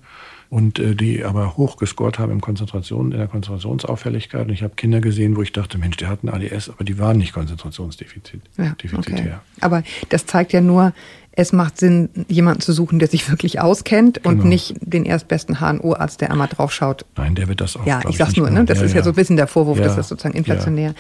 [0.51, 4.49] und äh, die aber hoch gescored haben im Konzentration, in der Konzentrationsauffälligkeit.
[4.49, 6.99] Und ich habe Kinder gesehen, wo ich dachte, Mensch, der hat ein ADS, aber die
[6.99, 8.41] waren nicht konzentrationsdefizitär.
[8.59, 9.33] Ja, okay.
[9.61, 10.93] Aber das zeigt ja nur,
[11.35, 14.49] es macht Sinn, jemanden zu suchen, der sich wirklich auskennt und Genau.
[14.49, 17.07] nicht den erstbesten HNO-Arzt, der einmal drauf schaut.
[17.17, 17.87] Nein, der wird das auch.
[17.87, 18.65] Ja, ich sag's nur, ne?
[18.67, 19.85] Das ist ja, so ein bisschen der Vorwurf, Ja.
[19.85, 20.95] dass das sozusagen inflationär.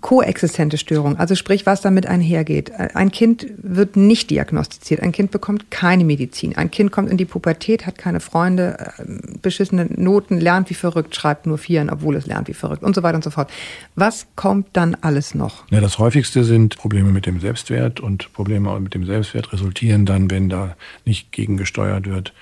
[0.00, 2.72] Koexistente Störung, also sprich, was damit einhergeht.
[2.72, 7.24] Ein Kind wird nicht diagnostiziert, ein Kind bekommt keine Medizin, ein Kind kommt in die
[7.24, 9.02] Pubertät, hat keine Freunde, äh,
[9.42, 13.02] beschissene Noten, lernt wie verrückt, schreibt nur Vieren, obwohl es lernt wie verrückt und so
[13.02, 13.50] weiter und so fort.
[13.94, 15.64] Was kommt dann alles noch?
[15.70, 20.30] Ja, das häufigste sind Probleme mit dem Selbstwert und Probleme mit dem Selbstwert resultieren dann,
[20.30, 22.32] wenn da nicht gegengesteuert wird,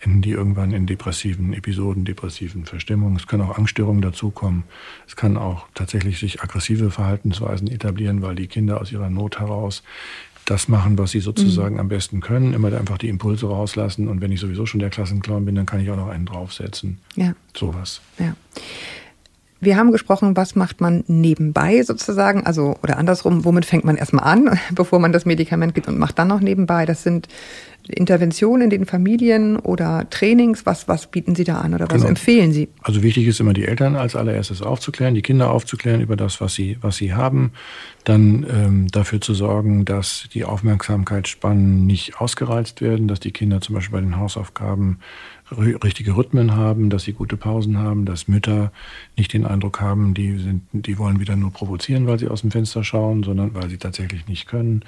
[0.00, 3.16] enden die irgendwann in depressiven Episoden, depressiven Verstimmungen.
[3.16, 4.64] Es können auch Angststörungen dazukommen.
[5.06, 9.82] Es kann auch tatsächlich sich aggressive Verhaltensweisen etablieren, weil die Kinder aus ihrer Not heraus
[10.44, 14.08] das machen, was sie sozusagen am besten können, immer einfach die Impulse rauslassen.
[14.08, 16.98] Und wenn ich sowieso schon der Klassenclown bin, dann kann ich auch noch einen draufsetzen.
[17.14, 17.34] Ja.
[17.56, 18.00] Sowas.
[18.18, 18.34] Ja.
[19.62, 24.24] Wir haben gesprochen, was macht man nebenbei sozusagen, also oder andersrum, womit fängt man erstmal
[24.24, 26.84] an, bevor man das Medikament gibt und macht dann noch nebenbei.
[26.84, 27.28] Das sind
[27.88, 30.66] Interventionen in den Familien oder Trainings?
[30.66, 32.08] Was, was bieten Sie da an oder was Genau.
[32.08, 32.68] empfehlen Sie?
[32.82, 36.54] Also wichtig ist immer die Eltern als allererstes aufzuklären, die Kinder aufzuklären über das, was
[36.54, 37.52] sie, was sie haben,
[38.04, 43.76] dann ähm, dafür zu sorgen, dass die Aufmerksamkeitsspannen nicht ausgereizt werden, dass die Kinder zum
[43.76, 44.98] Beispiel bei den Hausaufgaben
[45.50, 48.72] richtige Rhythmen haben, dass sie gute Pausen haben, dass Mütter
[49.16, 52.50] nicht den Eindruck haben, die sind, die wollen wieder nur provozieren, weil sie aus dem
[52.50, 54.84] Fenster schauen, sondern weil sie tatsächlich nicht können.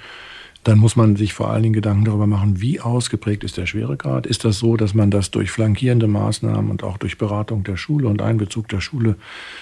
[0.65, 4.25] Dann muss man sich vor allen Dingen Gedanken darüber machen, wie ausgeprägt ist der Schweregrad.
[4.25, 8.07] Ist das so, dass man das durch flankierende Maßnahmen und auch durch Beratung der Schule
[8.07, 9.15] und Einbezug der Schule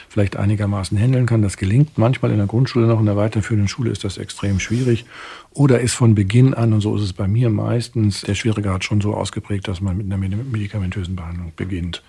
[0.08, 1.42] vielleicht einigermaßen handeln kann?
[1.42, 5.04] Das gelingt manchmal in der Grundschule noch, in der weiterführenden Schule ist das extrem schwierig.
[5.52, 9.02] Oder ist von Beginn an, und so ist es bei mir meistens, der Schweregrad schon
[9.02, 12.02] so ausgeprägt, dass man mit einer medikamentösen Behandlung beginnt.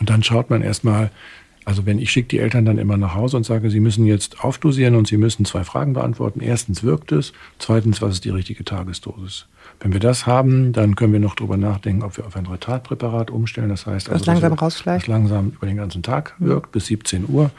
[0.00, 1.12] Und dann schaut man erstmal,
[1.64, 4.44] also wenn ich schicke die Eltern dann immer nach Hause und sage, sie müssen jetzt
[4.44, 6.40] aufdosieren und sie müssen zwei Fragen beantworten.
[6.40, 9.46] Erstens wirkt es, zweitens, was ist die richtige Tagesdosis?
[9.80, 13.30] Wenn wir das haben, dann können wir noch darüber nachdenken, ob wir auf ein Retardpräparat
[13.30, 13.70] umstellen.
[13.70, 15.04] Das heißt, also, langsam das- rausschleicht?
[15.04, 17.50] Das langsam über den ganzen Tag wirkt, bis 17 Uhr.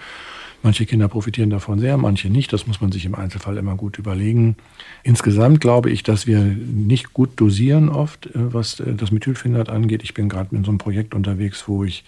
[0.64, 2.52] Manche Kinder profitieren davon sehr, manche nicht.
[2.52, 4.56] Das muss man sich im Einzelfall immer gut überlegen.
[5.04, 10.02] Insgesamt glaube ich, dass wir nicht gut dosieren oft, äh, was äh, das Methylphenat angeht.
[10.04, 12.04] Ich bin gerade in so einem Projekt unterwegs, wo ich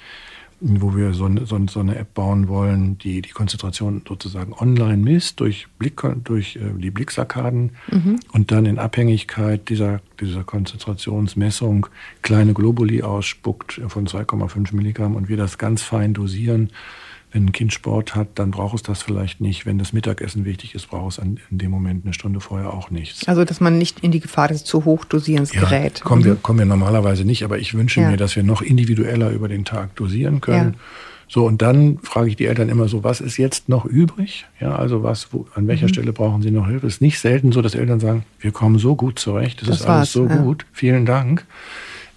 [0.60, 5.40] wo wir so eine, so eine- App bauen wollen, die die Konzentration sozusagen online misst
[5.40, 7.72] durch, Blick, durch äh, die Blicksarkaden
[8.34, 11.88] und dann in Abhängigkeit dieser, dieser Konzentrationsmessung
[12.22, 16.70] kleine Globuli ausspuckt von 2,5 Milligramm und wir das ganz fein dosieren.
[17.32, 19.66] Wenn ein Kind Sport hat, dann braucht es das vielleicht nicht.
[19.66, 22.90] Wenn das Mittagessen wichtig ist, braucht es an, in dem Moment eine Stunde vorher auch
[22.90, 23.28] nichts.
[23.28, 26.02] Also, dass man nicht in die Gefahr des zu hoch dosierens gerät.
[26.02, 26.42] Kommen, wir, Mhm.
[26.44, 28.10] kommen wir normalerweise nicht, aber ich wünsche Ja.
[28.12, 30.74] mir, dass wir noch individueller über den Tag dosieren können.
[30.74, 30.80] Ja.
[31.30, 34.46] So, und dann frage ich die Eltern immer so, was ist jetzt noch übrig?
[34.62, 35.68] Ja, also was, wo, an Mhm.
[35.68, 36.88] welcher Stelle brauchen sie noch Hilfe?
[36.88, 39.80] Es ist nicht selten so, dass Eltern sagen, wir kommen so gut zurecht, das, Das
[39.82, 40.38] ist alles so ja.
[40.38, 41.46] gut, vielen Dank.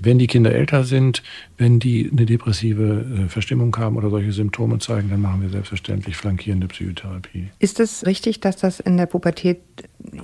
[0.03, 1.23] Wenn die Kinder älter sind,
[1.59, 6.17] wenn die eine depressive äh, Verstimmung haben oder solche Symptome zeigen, dann machen wir selbstverständlich
[6.17, 7.49] flankierende Psychotherapie.
[7.59, 9.61] Ist es richtig, dass das in der Pubertät,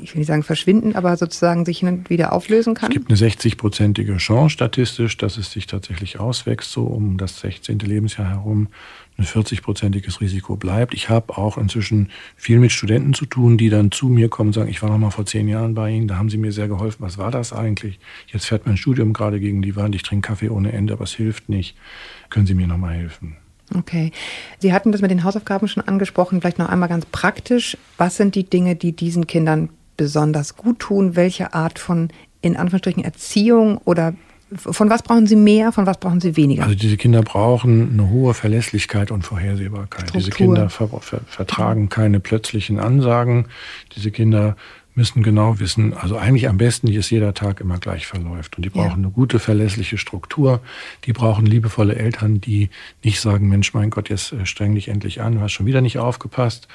[0.03, 2.91] ich will nicht sagen verschwinden, aber sozusagen sich hin und wieder auflösen kann?
[2.91, 7.79] Es gibt eine 60-prozentige Chance statistisch, dass es sich tatsächlich auswächst, so um das 16.
[7.81, 8.69] Lebensjahr herum.
[9.19, 10.93] Ein 40-prozentiges Risiko bleibt.
[10.93, 14.53] Ich habe auch inzwischen viel mit Studenten zu tun, die dann zu mir kommen und
[14.53, 16.69] sagen, ich war noch mal vor zehn Jahren bei Ihnen, da haben Sie mir sehr
[16.69, 16.99] geholfen.
[17.01, 17.99] Was war das eigentlich?
[18.27, 21.15] Jetzt fährt mein Studium gerade gegen die Wand, ich trinke Kaffee ohne Ende, aber es
[21.15, 21.77] hilft nicht.
[22.29, 23.37] Können Sie mir noch mal helfen?
[23.75, 24.13] Okay.
[24.59, 26.41] Sie hatten das mit den Hausaufgaben schon angesprochen.
[26.41, 27.77] Vielleicht noch einmal ganz praktisch.
[27.97, 31.17] Was sind die Dinge, die diesen Kindern besonders gut tun?
[31.17, 32.11] Welche Art von,
[32.43, 34.15] in Anführungsstrichen, Erziehung oder
[34.55, 36.65] von was brauchen Sie mehr, von was brauchen Sie weniger?
[36.65, 40.15] Also diese Kinder brauchen eine hohe Verlässlichkeit und Vorhersehbarkeit.
[40.15, 40.55] Diese Struktur.
[40.55, 43.47] Kinder ver ver vertragen keine plötzlichen Ansagen.
[43.97, 44.57] Diese Kinder
[44.97, 48.57] müssen genau wissen, also eigentlich am besten, dass jeder Tag immer gleich verläuft.
[48.57, 48.83] Und die Ja.
[48.83, 50.61] brauchen eine gute, verlässliche Struktur.
[51.05, 52.71] Die brauchen liebevolle Eltern, die
[53.05, 55.83] nicht sagen, Mensch, mein Gott, jetzt äh, streng dich endlich an, du hast schon wieder
[55.83, 56.67] nicht aufgepasst,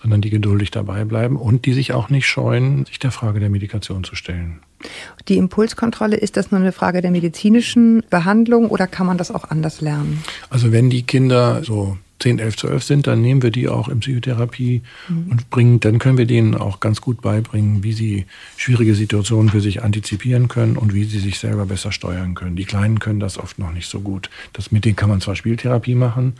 [0.00, 3.48] sondern die geduldig dabei bleiben und die sich auch nicht scheuen, sich der Frage der
[3.50, 4.60] Medikation zu stellen.
[5.28, 9.44] Die Impulskontrolle, ist das nur eine Frage der medizinischen Behandlung oder kann man das auch
[9.44, 10.22] anders lernen?
[10.50, 14.00] Also wenn die Kinder so 10, 11, 12 sind, dann nehmen wir die auch in
[14.00, 19.50] Psychotherapie und bringen, dann können wir denen auch ganz gut beibringen, wie sie schwierige Situationen
[19.50, 22.56] für sich antizipieren können und wie sie sich selber besser steuern können.
[22.56, 24.30] Die Kleinen können das oft noch nicht so gut.
[24.52, 26.34] Das, mit denen kann man zwar Spieltherapie machen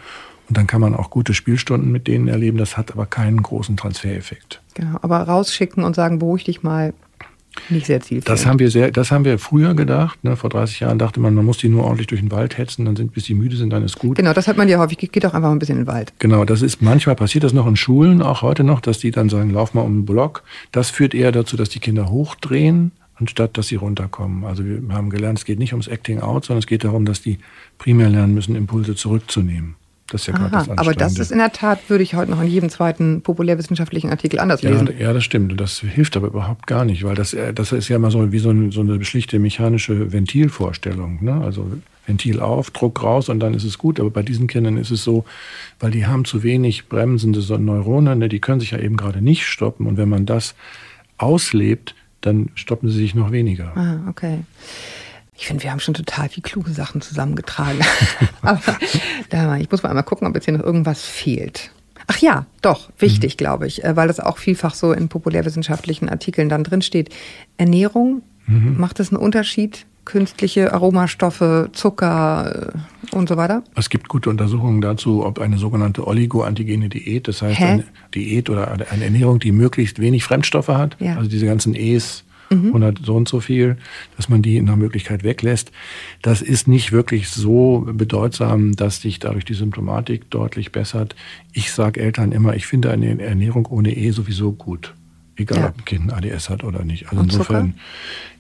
[0.49, 3.77] und dann kann man auch gute Spielstunden mit denen erleben, das hat aber keinen großen
[3.77, 4.61] Transfereffekt.
[4.75, 6.93] Genau, aber rausschicken und sagen, beruhig dich mal,
[7.69, 8.29] nicht sehr zielführend.
[8.29, 10.23] Das haben wir sehr, das haben wir früher gedacht.
[10.25, 10.37] Ne?
[10.37, 12.97] Vor 30 Jahren dachte man, man muss die nur ordentlich durch den Wald hetzen, dann
[12.97, 14.17] sind, bis die müde sind, dann ist gut.
[14.17, 14.99] Genau, das hat man ja häufig.
[14.99, 16.13] Geht doch einfach ein bisschen in den Wald.
[16.19, 19.29] Genau, das ist manchmal passiert das noch in Schulen, auch heute noch, dass die dann
[19.29, 20.43] sagen, lauf mal um den Block.
[20.73, 24.45] Das führt eher dazu, dass die Kinder hochdrehen, anstatt dass sie runterkommen.
[24.45, 27.23] Also wir haben gelernt, es geht nicht ums Acting Out, sondern es geht darum, dass
[27.23, 27.39] die
[27.79, 29.77] primär lernen müssen, Impulse zurückzunehmen.
[30.11, 32.31] Das ist ja gerade Aha, das aber das ist in der Tat, würde ich heute
[32.31, 34.88] noch in jedem zweiten populärwissenschaftlichen Artikel anders ja, lesen.
[34.99, 35.53] ja, das stimmt.
[35.53, 38.33] Und das hilft aber überhaupt gar nicht, weil das, äh, das ist ja immer so
[38.33, 41.18] wie so, ein, so eine schlichte mechanische Ventilvorstellung.
[41.23, 41.40] Ne?
[41.42, 41.70] Also
[42.07, 44.01] Ventil auf, Druck raus und dann ist es gut.
[44.01, 45.25] Aber bei diesen Kindern ist es so,
[45.79, 48.29] weil die haben zu wenig bremsende Neuronen, ne?
[48.29, 49.87] die können sich ja eben gerade nicht stoppen.
[49.87, 50.55] Und wenn man das
[51.18, 53.77] auslebt, dann stoppen sie sich noch weniger.
[53.77, 54.40] Ah, okay.
[55.40, 57.81] Ich finde, wir haben schon total viel kluge Sachen zusammengetragen.
[58.42, 58.61] Aber
[59.31, 61.70] da, ich muss mal einmal gucken, ob jetzt hier noch irgendwas fehlt.
[62.07, 66.48] Ach ja, doch, wichtig, glaube ich, äh, weil das auch vielfach so in populärwissenschaftlichen Artikeln
[66.50, 67.09] dann drinsteht.
[67.57, 69.87] Ernährung, macht das einen Unterschied?
[70.05, 73.62] Künstliche Aromastoffe, Zucker äh, und so weiter?
[73.76, 77.64] Es gibt gute Untersuchungen dazu, ob eine sogenannte oligoantigene Diät, das heißt Hä?
[77.64, 81.16] eine Diät oder eine Ernährung, die möglichst wenig Fremdstoffe hat, Ja.
[81.16, 83.77] also diese ganzen E's 100 so und so viel,
[84.17, 85.71] dass man die nach Möglichkeit weglässt.
[86.21, 91.15] Das ist nicht wirklich so bedeutsam, dass sich dadurch die Symptomatik deutlich bessert.
[91.53, 94.95] Ich sage Eltern immer, ich finde eine Ernährung ohne E sowieso gut.
[95.37, 95.69] Egal, ja.
[95.69, 97.07] ob ein Kind ADS hat oder nicht.
[97.09, 97.75] Also und insofern,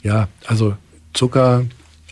[0.02, 0.08] Zucker?
[0.14, 0.76] ja, also
[1.14, 1.64] Zucker,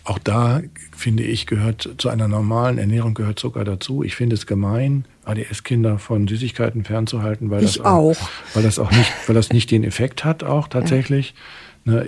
[0.05, 0.63] auch da
[0.97, 4.03] finde ich, gehört zu einer normalen Ernährung gehört Zucker dazu.
[4.03, 8.79] Ich finde es gemein, ADS-Kinder von Süßigkeiten fernzuhalten, weil ich das auch, auch, weil das
[8.79, 11.31] auch nicht, weil das nicht den Effekt hat, auch tatsächlich.
[11.31, 11.35] Ja.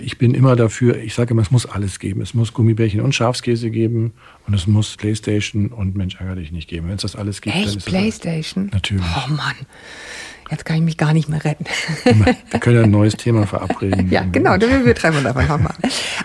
[0.03, 2.21] Ich bin immer dafür, ich sage immer, es muss alles geben.
[2.21, 4.13] Es muss Gummibärchen und Schafskäse geben
[4.45, 6.87] und es muss Playstation und Mensch ärger dich nicht geben.
[6.87, 7.67] Wenn es das alles gibt, Echt?
[7.67, 8.65] dann ist Playstation?
[8.65, 9.05] Das, natürlich.
[9.17, 9.55] Oh Mann.
[10.51, 11.63] Jetzt kann ich mich gar nicht mehr retten.
[12.03, 14.09] Wir können ja ein neues Thema verabreden.
[14.11, 15.73] ja, genau, wir treffen uns einfach nochmal.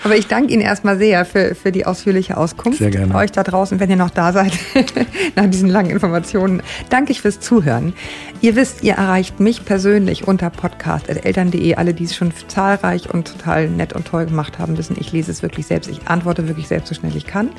[0.03, 2.81] Aber ich danke Ihnen erstmal sehr für, für die ausführliche Auskunft.
[2.81, 3.15] Sehr gerne.
[3.15, 4.53] Euch da draußen, wenn ihr noch da seid,
[5.37, 6.61] nach diesen langen Informationen,
[6.91, 7.93] danke ich fürs Zuhören.
[8.41, 11.77] Ihr wisst, ihr erreicht mich persönlich unter podcast.eltern.de.
[11.77, 15.31] Alle, die es schon zahlreich und total nett und toll gemacht haben, wissen, ich lese
[15.31, 15.89] es wirklich selbst.
[15.89, 17.51] Ich antworte wirklich selbst so schnell ich kann.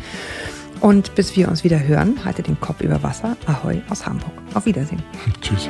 [0.82, 3.36] Und bis wir uns wieder hören, haltet den Kopf über Wasser.
[3.46, 4.34] Ahoi aus Hamburg.
[4.54, 5.02] Auf Wiedersehen.
[5.42, 5.70] Tschüss.